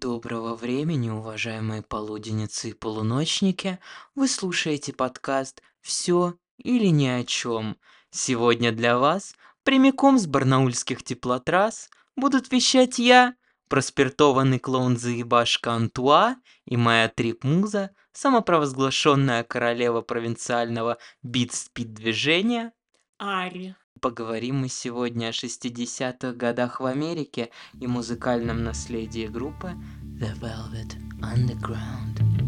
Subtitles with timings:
[0.00, 3.78] Доброго времени, уважаемые полуденницы и полуночники.
[4.16, 7.76] Вы слушаете подкаст «Все или ни о чем».
[8.10, 13.36] Сегодня для вас, прямиком с барнаульских теплотрасс, будут вещать я,
[13.68, 22.72] проспиртованный клоун-заебашка Антуа и моя трип-муза, самопровозглашенная королева провинциального бит-спид-движения
[23.18, 23.76] Ари.
[24.04, 27.48] Поговорим мы сегодня о 60-х годах в Америке
[27.80, 29.72] и музыкальном наследии группы
[30.20, 32.43] The Velvet Underground.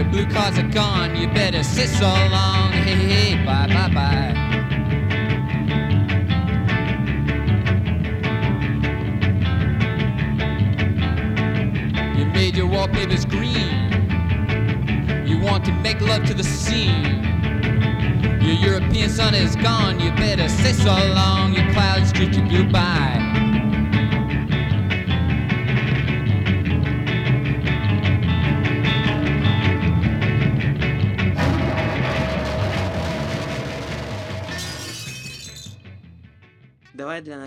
[0.00, 1.14] Your blue cards are gone.
[1.14, 2.72] You better sit so long.
[2.72, 4.32] Hey, hey, bye, bye, bye.
[12.16, 13.92] You made your wallpapers green.
[15.26, 17.22] You want to make love to the scene.
[18.40, 20.00] Your European sun is gone.
[20.00, 21.52] You better sit so long.
[21.52, 23.19] Your clouds greet you goodbye.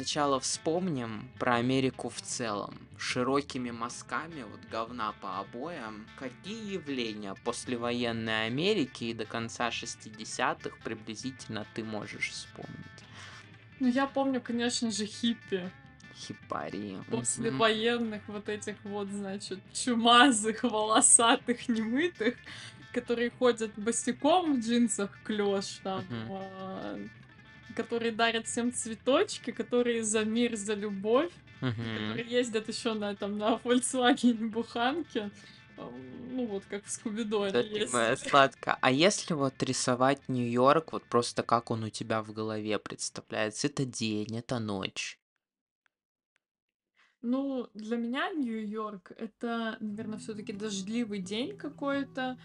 [0.03, 2.73] Давай для начала вспомним про Америку в целом.
[2.97, 11.65] Широкими мазками, вот говна по обоям, какие явления послевоенной Америки и до конца 60-х приблизительно
[11.73, 13.03] ты можешь вспомнить?
[13.79, 15.71] Ну, я помню, конечно же, хиппи.
[16.15, 16.97] Хипари.
[17.09, 22.35] После военных вот этих вот, значит, чумазых, волосатых, немытых,
[22.91, 27.09] которые ходят босиком в джинсах клеш там, Мгм.
[27.75, 31.73] Которые дарят всем цветочки, которые за мир, за любовь, Мгм.
[31.75, 35.29] которые ездят еще на там на Volkswagen буханке.
[35.77, 35.89] А,
[36.31, 38.29] Ну вот как в Скубидо Да, есть.
[38.29, 38.77] сладко.
[38.81, 43.67] А если вот рисовать Нью-Йорк, вот просто как он у тебя в голове представляется?
[43.67, 45.19] Это день, это ночь.
[47.25, 52.37] Ну, для меня Нью-Йорк это, наверное, все-таки дождливый день какой-то,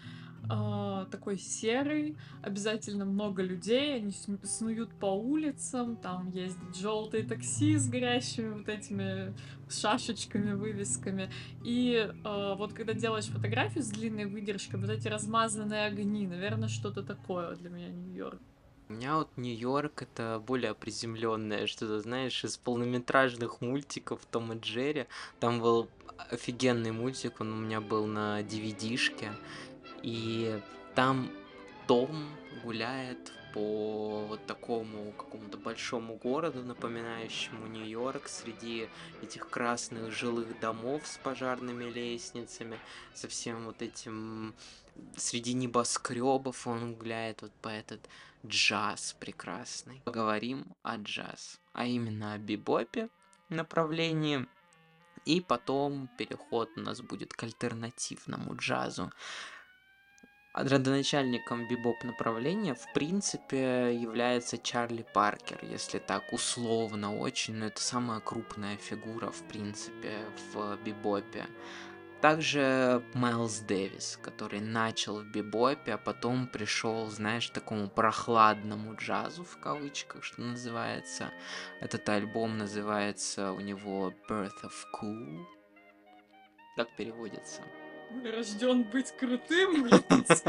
[0.49, 4.13] а, такой серый, обязательно много людей, они
[4.43, 9.33] снуют по улицам, там ездят желтые такси с горящими вот этими
[9.69, 11.29] шашечками, вывесками.
[11.65, 17.03] И а, вот когда делаешь фотографию с длинной выдержкой, вот эти размазанные огни, наверное, что-то
[17.03, 18.39] такое для меня Нью-Йорк.
[18.89, 25.05] У меня вот Нью-Йорк это более приземленное что-то, знаешь, из полнометражных мультиков Том и Джерри.
[25.39, 25.87] Там был
[26.31, 29.31] офигенный мультик, он у меня был на DVD-шке.
[30.01, 30.59] И
[30.95, 31.29] там
[31.85, 32.29] Том
[32.63, 38.89] гуляет по вот такому какому-то большому городу, напоминающему Нью-Йорк, среди
[39.21, 42.77] этих красных жилых домов с пожарными лестницами,
[43.13, 44.53] со всем вот этим
[45.15, 48.07] среди небоскребов он гуляет вот по этот
[48.45, 50.01] джаз прекрасный.
[50.05, 53.09] Поговорим о джаз, а именно о бибопе
[53.49, 54.45] направлении.
[55.25, 59.11] И потом переход у нас будет к альтернативному джазу.
[60.53, 68.19] Родоначальником бибоп направления, в принципе, является Чарли Паркер, если так условно очень, но это самая
[68.19, 70.17] крупная фигура, в принципе,
[70.53, 71.45] в бибопе.
[72.19, 79.57] Также Майлз Дэвис, который начал в бибопе, а потом пришел, знаешь, такому прохладному джазу, в
[79.59, 81.31] кавычках, что называется.
[81.79, 85.45] Этот альбом называется у него Birth of Cool.
[86.75, 87.61] Как переводится?
[88.23, 90.43] Рожден быть крутым, блядь.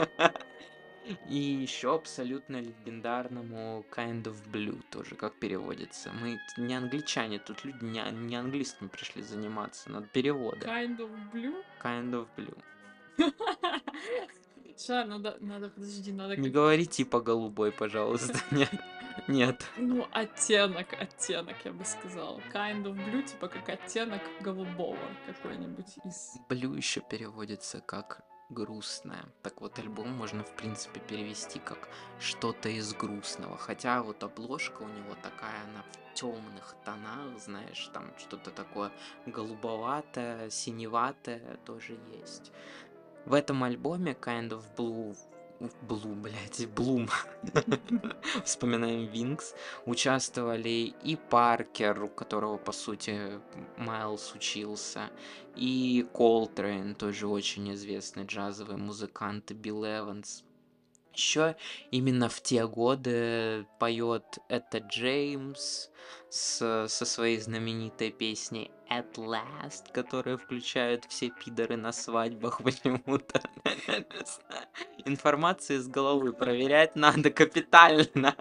[1.28, 6.12] И еще абсолютно легендарному Kind of Blue тоже, как переводится.
[6.12, 10.66] Мы не англичане, тут люди не, не английским пришли заниматься, надо переводы.
[10.66, 11.65] Kind of blue.
[11.82, 12.56] Kind of Blue.
[14.77, 18.38] Ша, надо, надо, подожди, надо Не говори типа голубой, пожалуйста.
[18.50, 18.71] Нет.
[19.29, 19.67] Нет.
[19.77, 22.41] Ну, оттенок, оттенок, я бы сказала.
[22.53, 26.37] Kind of blue, типа как оттенок голубого какой-нибудь из...
[26.49, 29.25] Blue еще переводится как грустная.
[29.43, 31.89] Так вот, альбом можно, в принципе, перевести как
[32.19, 33.57] что-то из грустного.
[33.57, 38.91] Хотя вот обложка у него такая, она в темных тонах, знаешь, там что-то такое
[39.27, 42.53] голубоватое, синеватое тоже есть.
[43.25, 45.16] В этом альбоме Kind of Blue
[45.83, 47.09] Blue, блядь, Блум.
[48.45, 49.54] Вспоминаем Винкс.
[49.84, 53.39] Участвовали и Паркер, у которого, по сути,
[53.77, 55.10] Майлз учился,
[55.57, 60.45] и Колтрейн, тоже очень известный джазовый музыкант, и Билл Эванс.
[61.15, 61.57] Еще
[61.91, 65.89] именно в те годы поет Этта Джеймс
[66.28, 73.42] с, со своей знаменитой песней At Last, которую включают все пидоры на свадьбах почему-то.
[75.04, 78.34] Информация из головы проверять надо капитально.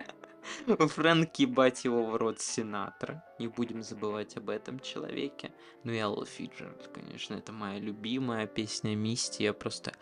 [0.67, 3.23] Фрэнк ебать его в рот Синатра.
[3.39, 5.51] Не будем забывать об этом человеке.
[5.83, 9.43] Ну и Алла Фиджеральд, конечно, это моя любимая песня Мисти.
[9.43, 9.93] Я просто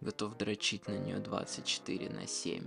[0.00, 2.66] готов дрочить на нее 24 на 7.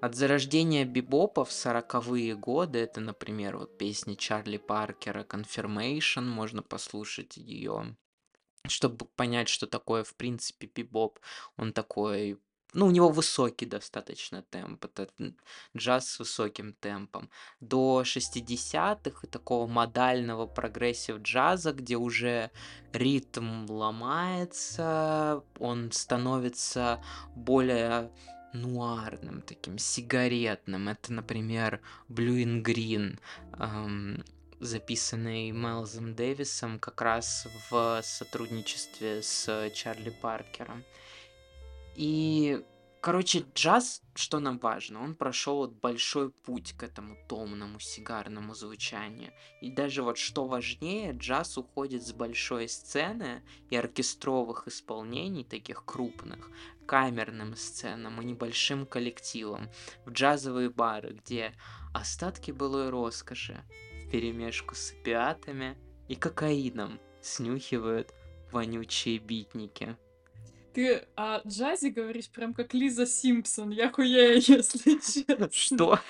[0.00, 7.36] От зарождения бибопа в сороковые годы, это, например, вот песня Чарли Паркера Confirmation, можно послушать
[7.38, 7.96] ее,
[8.66, 11.20] чтобы понять, что такое, в принципе, бибоп.
[11.56, 12.38] Он такой
[12.74, 15.08] ну, у него высокий достаточно темп, это
[15.76, 17.30] джаз с высоким темпом.
[17.60, 22.50] До 60-х и такого модального progressive джаза, где уже
[22.92, 27.02] ритм ломается, он становится
[27.36, 28.10] более
[28.52, 30.88] нуарным, таким сигаретным.
[30.88, 33.18] Это, например, Blue in Green,
[33.58, 34.24] эм,
[34.60, 40.84] записанный Майлзом Дэвисом как раз в сотрудничестве с Чарли Паркером.
[41.96, 42.64] И,
[43.00, 49.32] короче, джаз, что нам важно, он прошел вот большой путь к этому томному сигарному звучанию.
[49.60, 56.50] И даже вот что важнее, джаз уходит с большой сцены и оркестровых исполнений, таких крупных,
[56.86, 59.70] камерным сценам и небольшим коллективам,
[60.04, 61.54] в джазовые бары, где
[61.92, 63.64] остатки былой роскоши
[64.04, 68.12] в перемешку с опиатами и кокаином снюхивают
[68.52, 69.96] вонючие битники.
[70.74, 73.70] Ты о джазе говоришь прям как Лиза Симпсон.
[73.70, 75.48] Я хуею, если честно.
[75.52, 76.00] Что?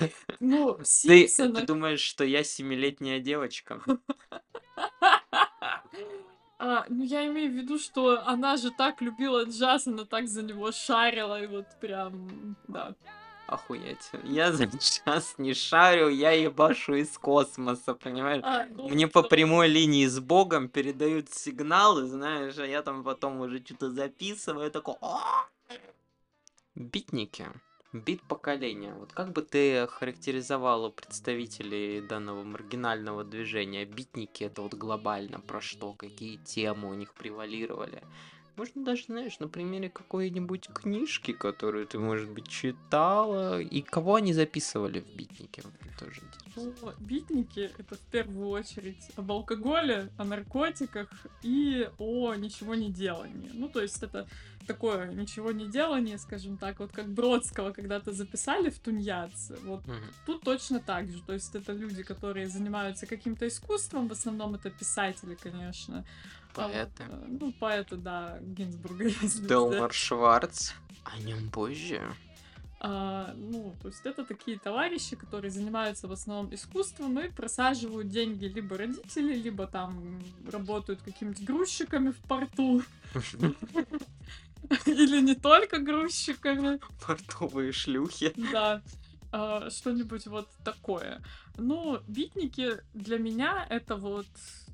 [0.41, 1.61] Ну, Ты, Симпсона.
[1.61, 3.81] ты думаешь, что я семилетняя девочка?
[6.57, 10.43] А, ну, я имею в виду, что она же так любила джаз, она так за
[10.43, 12.95] него шарила, и вот прям, да.
[13.47, 14.11] Охуеть.
[14.25, 18.43] Я за час не шарю, я ебашу из космоса, понимаешь?
[18.45, 23.41] А, ну, Мне по прямой линии с Богом передают сигналы, знаешь, а я там потом
[23.41, 24.95] уже что-то записываю, такой...
[25.01, 25.47] «А!»
[26.75, 27.47] Битники.
[27.93, 28.93] Бит поколения.
[28.95, 33.85] Вот как бы ты характеризовала представителей данного маргинального движения?
[33.85, 35.93] Битники это вот глобально про что?
[35.93, 38.03] Какие темы у них превалировали?
[38.57, 44.33] Можно даже, знаешь, на примере какой-нибудь книжки, которую ты, может быть, читала, и кого они
[44.33, 45.63] записывали в битнике?
[45.99, 46.23] Тоже.
[46.57, 51.09] Ну, битники— это в первую очередь об алкоголе, о наркотиках
[51.43, 53.51] и о ничего не делании.
[53.55, 54.27] Ну, то есть это
[54.67, 59.57] такое ничего не делание, скажем так, вот как Бродского когда-то записали в Тунеядце.
[59.65, 60.05] Вот Мгм.
[60.27, 61.23] тут точно так же.
[61.23, 66.05] То есть это люди, которые занимаются каким-то искусством, в основном это писатели, конечно.
[66.57, 67.05] А вот, Поэты.
[67.09, 69.47] э, ну, поэты, да, Гинзбурга, взять.
[69.47, 70.73] Делмар Шварц.
[71.05, 72.01] О нем позже.
[72.87, 78.45] А, ну, то есть это такие товарищи, которые занимаются в основном искусством и просаживают деньги
[78.45, 80.23] либо родители, либо там
[80.53, 82.83] работают какими-то грузчиками в порту.
[84.87, 88.33] Или не только грузчиками, Портовые шлюхи.
[88.53, 88.83] да.
[89.33, 91.23] А, Что-нибудь вот такое.
[91.57, 94.27] Ну, битники для меня это вот,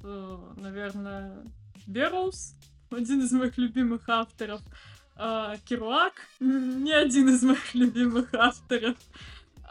[0.02, 1.44] э, наверное,
[1.86, 2.54] Берроуз,
[2.90, 4.60] один из моих любимых авторов.
[5.16, 8.96] А, Керуак, не один из моих любимых авторов.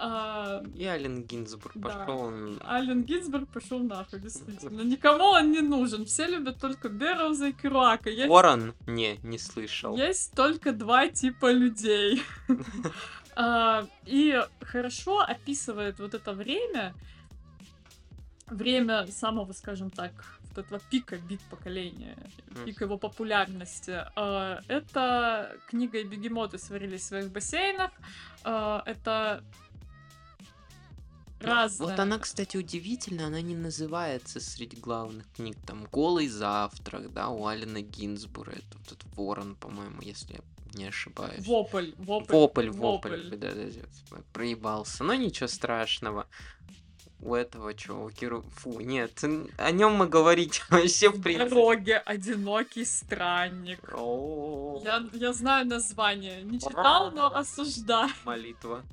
[0.01, 1.89] А, И Ален Гинзбург Да.
[1.89, 2.61] пошел он...
[2.65, 4.81] Ален Гинзбург пошел нахуй, действительно.
[4.81, 6.05] Никому он не нужен.
[6.05, 8.09] Все любят только Берроуза и Керуака.
[8.09, 8.73] Есть Ворон?
[8.87, 9.97] Не, не слышал.
[9.97, 12.21] есть только два типа людей.
[13.41, 16.93] А, И хорошо описывает вот это время,
[18.47, 20.11] время самого, скажем так,
[20.55, 22.17] вот этого пика бит поколения,
[22.51, 22.65] Мгм.
[22.65, 24.03] пика его популярности.
[24.15, 27.91] А, Это книга и бегемоты сварились в своих бассейнах.
[28.43, 29.43] А, Это
[31.41, 31.87] Ну, разное.
[31.87, 35.57] Вот она, кстати, удивительно, она не называется среди главных книг.
[35.65, 38.51] Там «Голый завтрак», да, у Алина Гинзбура.
[38.51, 40.39] Это вот этот ворон, по-моему, если я
[40.73, 41.47] не ошибаюсь.
[41.47, 42.33] Вопль, вопль.
[42.33, 43.37] Вопль, вопль, вопль.
[43.37, 43.65] да, да,
[44.11, 45.03] да, проебался.
[45.05, 46.27] Но ничего страшного.
[47.21, 48.41] У этого чувака...
[48.55, 49.23] Фу, нет,
[49.57, 51.49] о нем мы говорить вообще в принципе...
[51.49, 53.79] дороге одинокий странник.
[53.93, 56.41] О, Я, я знаю название.
[56.43, 58.09] Не читал, но осуждаю.
[58.23, 58.83] Молитва.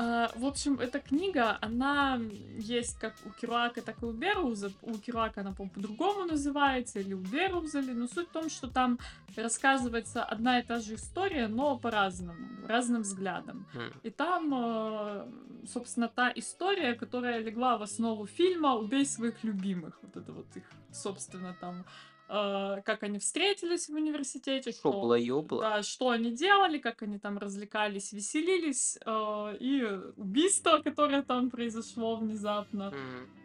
[0.00, 2.20] А, в общем, эта книга, она
[2.56, 4.70] есть как у Керуака, так и у Беруза.
[4.82, 7.92] У Керуака она, по-моему, по-другому называется, или у Беруза, или...
[7.92, 8.98] но суть в том, что там
[9.36, 12.38] рассказывается одна и та же история, но по-разному,
[12.68, 13.66] разным взглядам.
[13.74, 15.26] М, И там, э,
[15.66, 19.98] собственно, та история, которая легла в основу фильма «Убей своих любимых».
[20.02, 21.84] Вот это вот их, собственно, там
[22.28, 25.60] э, как они встретились в университете, что, Шобла-ёбла.
[25.60, 32.16] да, что они делали, как они там развлекались, веселились, э, и убийство, которое там произошло
[32.16, 32.90] внезапно.
[32.90, 33.38] Мгм.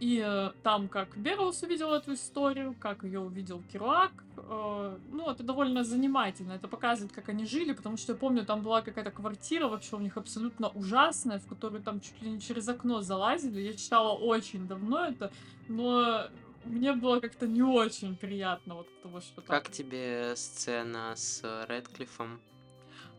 [0.00, 5.42] И э, там, как Берроуз увидел эту историю, как ее увидел Керуак, э, ну, это
[5.42, 6.52] довольно занимательно.
[6.52, 10.00] Это показывает, как они жили, потому что я помню, там была какая-то квартира вообще у
[10.00, 13.60] них абсолютно ужасная, в которую там чуть ли не через окно залазили.
[13.60, 15.32] Я читала очень давно это,
[15.66, 16.28] но
[16.68, 19.42] мне было как-то не очень приятно вот от того, что.
[19.42, 22.40] Как тебе сцена с Редклиффом?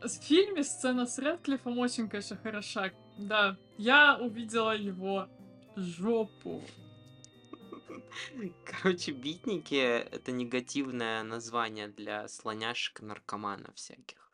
[0.02, 2.92] В фильме сцена с Редклиффом очень, конечно, хороша.
[3.18, 5.28] Да, я увидела его
[5.76, 6.64] жопу.
[8.66, 14.32] Короче, битники это негативное название для слоняшек и наркоманов всяких.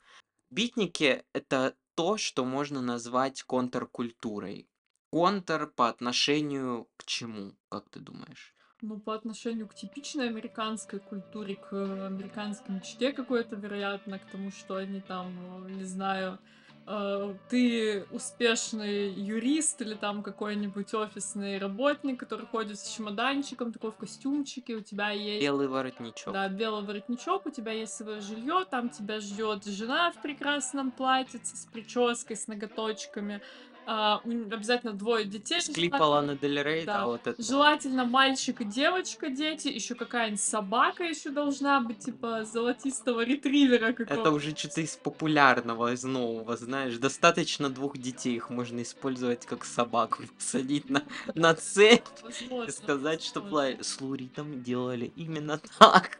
[0.49, 4.69] Битники это то, что можно назвать контркультурой.
[5.11, 8.54] Контр по отношению к чему, как ты думаешь?
[8.87, 11.73] Ну, по отношению к типичной американской культуре, к
[12.05, 15.33] американской мечте какой-то, вероятно, к тому, что они там,
[15.65, 16.37] э, не знаю,
[16.85, 23.95] э, ты успешный юрист или там какой-нибудь офисный работник, который ходит с чемоданчиком, такой в
[23.95, 25.41] костюмчике, у тебя есть...
[25.41, 26.31] Белый воротничок.
[26.31, 31.57] Да, белый воротничок, у тебя есть свое жилье, там тебя ждет жена в прекрасном платьице
[31.57, 33.41] с прической, с ноготочками.
[33.87, 35.61] А, обязательно двое детей.
[35.61, 36.07] Клипа желательно.
[36.09, 37.05] Ланы Дель Рей, да, Да.
[37.05, 37.41] вот это.
[37.41, 44.05] Желательно мальчик и девочка, дети, еще какая-нибудь собака еще должна быть, типа золотистого ретривера Это
[44.05, 44.31] какого-то.
[44.31, 46.97] уже что-то из популярного, из нового, знаешь.
[46.97, 51.03] Достаточно двух детей, их можно использовать как собаку, посадить на,
[51.35, 56.19] на цепь и Возможно, сказать, что пла- с Луридом делали именно так.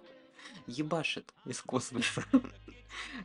[0.67, 2.23] Ебашит из космоса.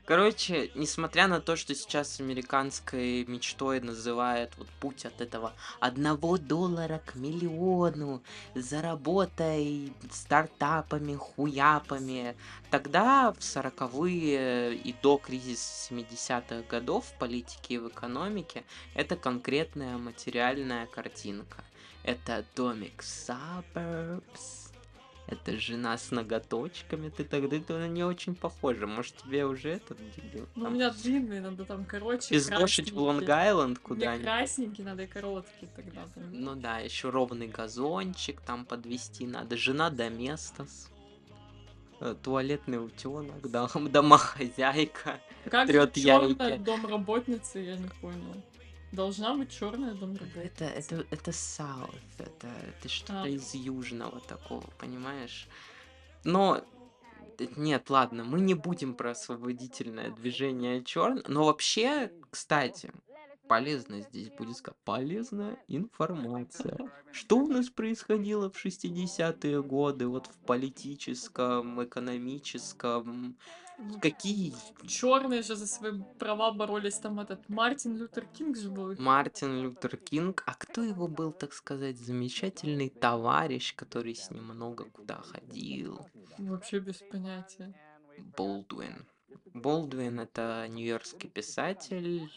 [0.05, 7.01] Короче, несмотря на то, что сейчас американской мечтой называют вот путь от этого одного доллара
[7.05, 8.23] к миллиону,
[8.55, 12.37] заработай стартапами, хуяпами,
[12.71, 19.99] тогда в сороковые и до кризиса 70-х годов в политике и в экономике это конкретная
[19.99, 21.65] материальная картинка.
[22.03, 24.70] Это домик suburbs,
[25.31, 28.87] это жена с ноготочками, ты тогда это не очень похоже.
[28.87, 30.47] Может тебе уже этот дебил?
[30.57, 32.29] Ну, у меня длинные, надо там короче.
[32.31, 32.99] Пиздошить в.
[32.99, 34.25] Лонг-Айленд куда-нибудь?
[34.25, 36.03] красненькие, надо и короткие тогда.
[36.15, 36.37] понимаешь?
[36.37, 39.57] Ну да, еще ровный газончик там подвести надо.
[39.57, 40.91] Жена доместос.
[42.01, 45.21] э, Туалетный утенок, да, домохозяйка.
[45.51, 46.63] Как черная яйки.
[46.63, 48.35] домработница, я не понял.
[48.93, 50.43] Должна быть черная домработница.
[50.45, 53.29] Это, это, это South, это, это что-то А.
[53.29, 55.47] из южного такого, понимаешь?
[56.25, 56.63] Но
[57.39, 62.93] э, нет, ладно, мы не будем про освободительное движение черн, но вообще, кстати,
[63.51, 66.79] полезно здесь будет сказать, полезная информация.
[67.11, 73.37] Что у нас происходило в 60-е годы, вот в политическом, экономическом,
[74.01, 74.55] какие
[74.87, 76.99] Черные же за свои права боролись.
[76.99, 78.95] Там этот Мартин Лютер Кинг же был.
[78.99, 84.85] Мартин Лютер Кинг, а кто его был, так сказать, замечательный товарищ, который с ним много
[84.85, 86.07] куда ходил?
[86.39, 87.75] Вообще без понятия.
[88.37, 89.07] Болдуин.
[89.55, 92.29] Болдуин это нью-йоркский писатель,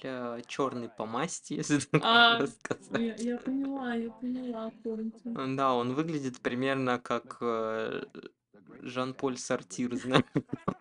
[0.48, 3.20] черный по масти, если так А, можно сказать.
[3.22, 5.22] Я, я поняла, я поняла, помните.
[5.26, 8.04] Да, он выглядит примерно как э,
[8.82, 10.24] Жан-Поль Сортир, знаешь.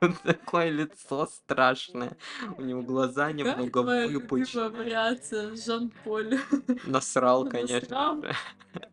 [0.25, 2.17] Такое лицо страшное.
[2.59, 4.71] У него глаза немного выпучены.
[4.71, 6.39] вариация Жан-Поль?
[6.85, 8.15] Насрал, конечно.
[8.15, 8.25] Насрал?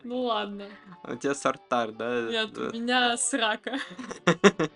[0.04, 0.68] Ну ладно.
[1.04, 2.30] У тебя Сартар, да?
[2.30, 3.80] Нет, у меня срака.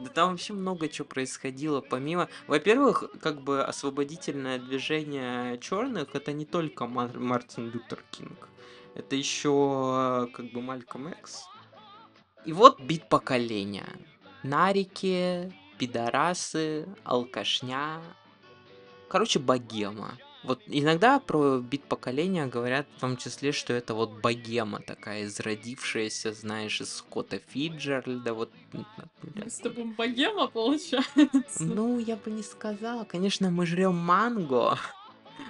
[0.00, 1.80] Да там вообще много чего происходило.
[1.80, 8.48] Помимо, во-первых, как бы освободительное движение черных это не только Мар- Мартин Лютер Кинг,
[8.94, 11.48] это еще как бы Мальком Экс.
[12.48, 13.84] И вот бит поколения.
[14.42, 18.00] Нарики, пидорасы, алкашня.
[19.10, 20.16] Короче, богема.
[20.44, 26.32] Вот иногда про бит поколения говорят в том числе, что это вот богема такая, изродившаяся,
[26.32, 28.50] знаешь, из Скотта Фиджеральда, вот.
[28.72, 31.62] Мы с тобой богема, получается.
[31.62, 33.04] Ну, я бы не сказала.
[33.04, 34.78] Конечно, мы жрем манго.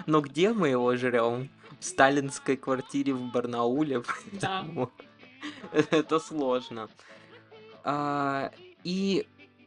[0.06, 1.48] Но где мы его жрем?
[1.78, 4.02] В сталинской квартире в Барнауле.
[4.32, 4.66] Да.
[5.73, 6.88] Это сложно.
[7.85, 8.50] А,
[8.85, 9.26] И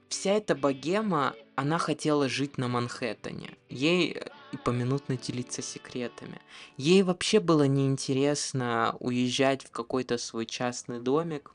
[0.10, 3.58] вся эта богема, она хотела жить на Манхэттене.
[3.70, 6.42] Ей э, и поминутно делиться секретами.
[6.78, 11.52] Ей вообще было неинтересно уезжать в какой-то свой частный домик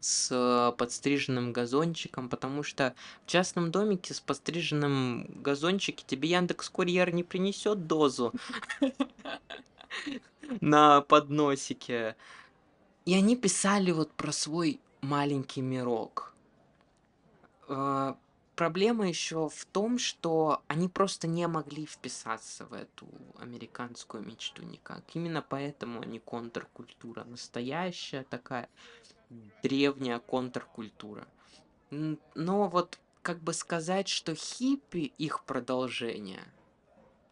[0.00, 7.12] с э, подстриженным газончиком, потому что в частном домике с подстриженным газончике тебе Яндекс Курьер
[7.12, 8.32] не принесет дозу
[10.60, 12.16] на подносике.
[13.04, 16.32] И они писали вот про свой маленький мирок.
[17.68, 18.14] Э,
[18.56, 23.06] проблема еще в том, что они просто не могли вписаться в эту
[23.38, 25.02] американскую мечту никак.
[25.14, 27.24] Именно поэтому они контркультура.
[27.24, 28.68] Настоящая такая
[29.62, 31.26] древняя контркультура.
[31.90, 36.42] Но вот как бы сказать, что хиппи их продолжение,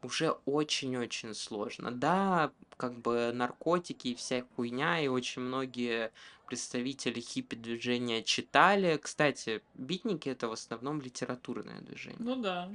[0.02, 1.90] уже очень-очень сложно.
[1.90, 6.12] Да, как бы наркотики и вся хуйня, и очень многие
[6.46, 8.98] представители хиппи-движения читали.
[9.00, 12.20] Кстати, битники это в основном литературное движение.
[12.20, 12.70] Ну да.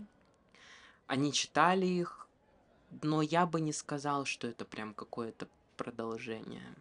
[1.06, 2.28] Они читали их,
[3.02, 6.76] но я бы не сказал, что это прям какое-то продолжение.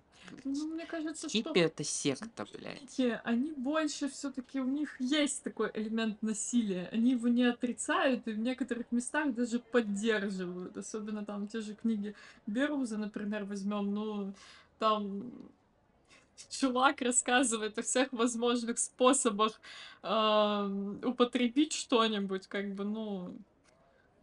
[0.45, 2.99] Ну, мне кажется, Хиппи что это секта, блядь.
[3.25, 6.89] они больше все-таки у них есть такой элемент насилия.
[6.93, 10.77] Они его не отрицают и в некоторых местах даже поддерживают.
[10.77, 12.15] Особенно там те же книги
[12.47, 14.33] Беруза, например, возьмем, ну,
[14.79, 15.33] там
[16.51, 19.61] чувак рассказывает о всех возможных способах
[20.03, 23.35] ам, употребить что-нибудь, как бы, ну,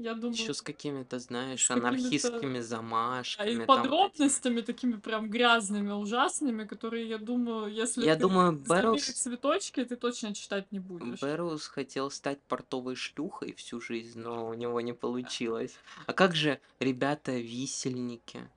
[0.04, 3.68] я думаю, Еще с какими-то, знаешь, с какими-то анархистскими а, и замашками, там этими.
[3.68, 9.96] подробностями такими прям грязными, ужасными, которые, я думаю, если Я ты думаю, Бэрроуз, цветочки, ты
[9.96, 11.22] точно читать не будешь.
[11.22, 15.76] Бэрроуз хотел стать портовой шлюхой всю жизнь, но у него не получилось.
[16.06, 18.50] А как же ребята-висельники?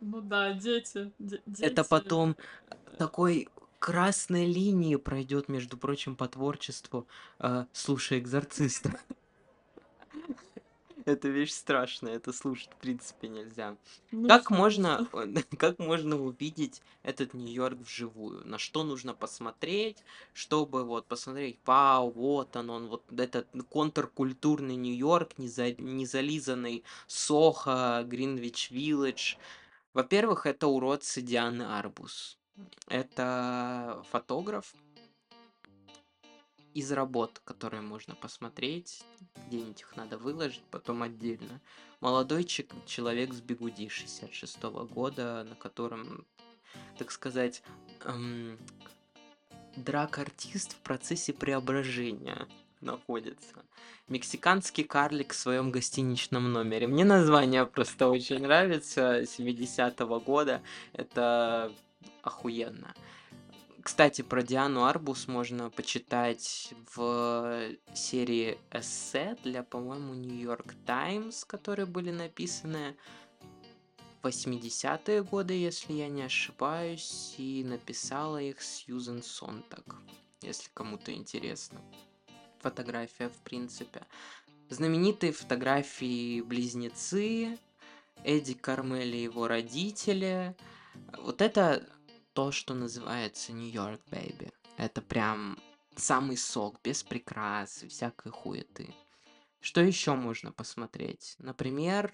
[0.00, 1.88] Ну да, дети, де- Это дети.
[1.88, 2.36] потом
[2.98, 3.48] такой
[3.78, 7.06] красной линии пройдет, между прочим, по творчеству.
[7.38, 8.90] э, слушай, экзорциста.
[11.16, 13.76] Это вещь страшная, это слушать в принципе нельзя.
[14.26, 15.08] Как Нужно, можно,
[15.58, 18.44] как можно увидеть этот Нью-Йорк вживую?
[18.44, 19.98] На что нужно посмотреть,
[20.32, 26.82] чтобы вот посмотреть, вау, вот он, он, вот этот контркультурный Нью-Йорк, не, за, не зализанный
[27.06, 29.36] Сохо, Гринвич Виллидж.
[29.94, 32.36] Во-первых, это уродцы Дианы Арбус.
[32.88, 34.74] Это фотограф
[36.76, 39.02] из работ, которые можно посмотреть.
[39.46, 41.62] Где-нибудь их надо выложить, потом отдельно.
[42.00, 46.26] Молодой человек с бигуди 66 года, на котором,
[46.98, 47.62] так сказать,
[48.04, 48.58] эм,
[49.76, 52.46] драк-артист в процессе преображения
[52.82, 53.64] находится.
[54.08, 56.86] Мексиканский карлик в своем гостиничном номере.
[56.86, 59.22] Мне название просто очень нравится.
[59.22, 60.60] 70-го года.
[60.92, 61.72] Это
[62.20, 62.94] охуенно.
[63.86, 72.10] Кстати, про Диану Арбус можно почитать в серии эссе для, по-моему, Нью-Йорк Таймс, которые были
[72.10, 72.96] написаны
[74.20, 79.94] в 80-е годы, если я не ошибаюсь, и написала их Сьюзен Сонтак,
[80.42, 81.80] если кому-то интересно.
[82.62, 84.02] Фотография, в принципе.
[84.68, 87.56] Знаменитые фотографии близнецы,
[88.24, 90.56] Эдди Кармель и его родители.
[91.18, 91.88] Вот это
[92.36, 94.52] то, что называется Нью-Йорк, бэйби.
[94.76, 95.58] Это прям
[95.96, 98.94] самый сок, без прикрас и всякой хуеты.
[99.60, 101.36] Что еще можно посмотреть?
[101.38, 102.12] Например,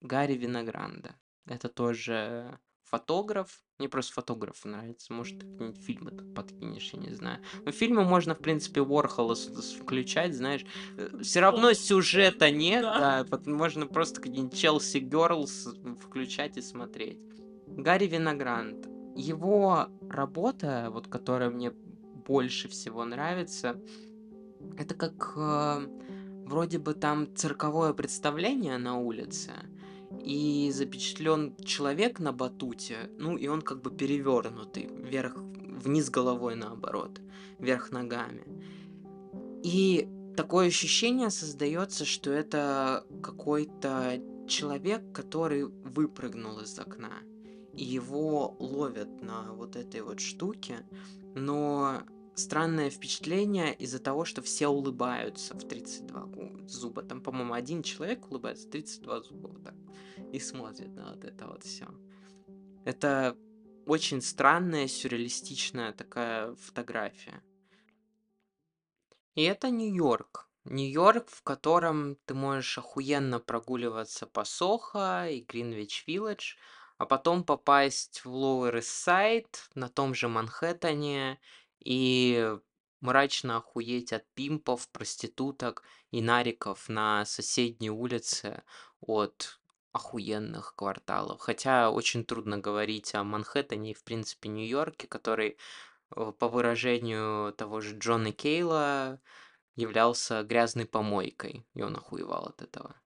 [0.00, 1.14] Гарри Виногранда.
[1.46, 3.62] Это тоже фотограф.
[3.78, 5.12] Мне просто фотограф нравится.
[5.12, 7.40] Может, ты какие-нибудь фильмы тут подкинешь, я не знаю.
[7.64, 10.64] Но фильмы можно, в принципе, Уорхола включать, знаешь.
[11.22, 13.22] Все равно сюжета нет, Да.
[13.22, 13.38] да.
[13.46, 15.68] Можно просто какие-нибудь Челси Герлс
[16.00, 17.20] включать и смотреть.
[17.68, 18.95] Гарри Виногранд.
[19.16, 21.72] Его работа, вот которая мне
[22.26, 23.80] больше всего нравится,
[24.78, 25.86] это как э,
[26.44, 29.52] вроде бы там цирковое представление на улице,
[30.22, 37.20] и запечатлен человек на батуте, ну и он как бы перевернутый, вверх, вниз головой наоборот,
[37.58, 38.44] вверх ногами.
[39.62, 47.12] И такое ощущение создается, что это какой-то человек, который выпрыгнул из окна,
[47.84, 50.86] его ловят на вот этой вот штуке,
[51.34, 52.02] но
[52.34, 57.02] странное впечатление из-за того, что все улыбаются в 32 гу- зуба.
[57.02, 59.74] Там, по-моему, один человек улыбается, 32 зуба вот так,
[60.32, 61.86] и смотрит на вот это вот все.
[62.84, 63.36] Это
[63.86, 67.42] очень странная, сюрреалистичная такая фотография.
[69.34, 70.48] И это Нью-Йорк.
[70.64, 76.56] Нью-Йорк, в котором ты можешь охуенно прогуливаться по Сохо и Гринвич Виллидж,
[76.98, 81.38] а потом попасть в Lower East Side на том же Манхэттене
[81.80, 82.56] и
[83.00, 88.62] мрачно охуеть от пимпов, проституток и нариков на соседней улице
[89.00, 89.60] от
[89.92, 91.40] охуенных кварталов.
[91.40, 95.56] Хотя очень трудно говорить о Манхэттене и, в принципе, Нью-Йорке, который,
[96.16, 99.20] э, по выражению того же Джона Кейла,
[99.74, 103.00] являлся грязной помойкой, и он охуевал от этого.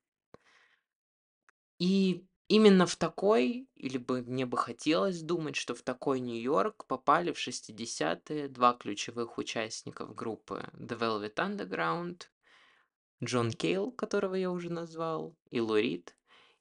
[1.79, 7.31] И Именно в такой, или бы мне бы хотелось думать, что в такой Нью-Йорк попали
[7.31, 12.23] в 60-е два ключевых участников группы The Velvet Underground,
[13.23, 16.17] Джон Кейл, которого я уже назвал, и Лурид.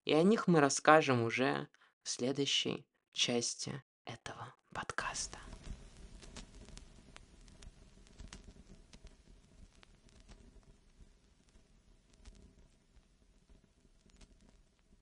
[0.05, 1.67] И о них мы расскажем уже
[2.03, 5.39] в следующей части этого подкаста.